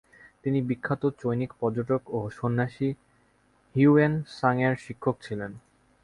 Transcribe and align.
তিনি 0.43 0.59
বিখ্যাত 0.61 1.03
চৈনিক 1.19 1.51
পর্যটক 1.59 2.01
ও 2.09 2.19
সন্ন্যাসী 2.29 2.89
হিউয়েন 3.75 4.13
সাঙের 4.37 4.73
শিক্ষক 4.75 5.15
ছিলেন। 5.21 5.51